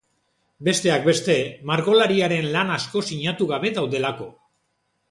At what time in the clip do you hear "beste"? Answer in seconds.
1.09-1.35